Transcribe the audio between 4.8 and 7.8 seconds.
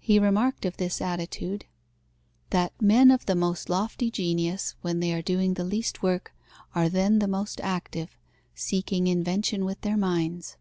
when they are doing the least work, are then the most